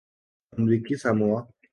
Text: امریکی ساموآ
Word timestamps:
امریکی 0.57 0.95
ساموآ 1.03 1.37